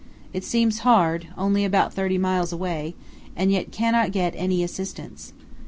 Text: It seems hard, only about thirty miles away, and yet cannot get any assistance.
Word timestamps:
It 0.33 0.43
seems 0.43 0.79
hard, 0.79 1.27
only 1.37 1.63
about 1.63 1.93
thirty 1.93 2.17
miles 2.17 2.51
away, 2.51 2.95
and 3.35 3.51
yet 3.51 3.71
cannot 3.71 4.11
get 4.11 4.33
any 4.35 4.63
assistance. 4.63 5.31